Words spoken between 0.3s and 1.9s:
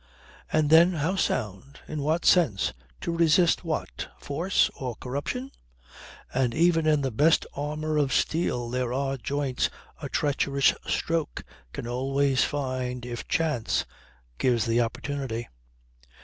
And then how sound?